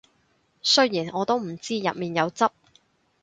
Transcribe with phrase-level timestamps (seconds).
[0.63, 2.49] 雖然我都唔知入面有汁